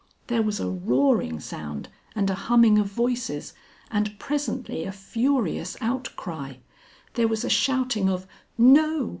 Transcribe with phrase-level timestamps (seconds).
[0.25, 3.53] There was a roaring sound, and a humming of voices,
[3.91, 6.55] and presently a furious outcry.
[7.13, 8.25] There was a shouting of
[8.57, 9.09] "No!